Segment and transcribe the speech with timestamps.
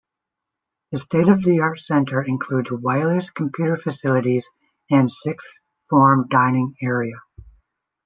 [0.91, 4.49] The state-of-the-art centre includes wireless computer facilities
[4.89, 5.59] and a Sixth
[5.91, 7.17] Form dining area.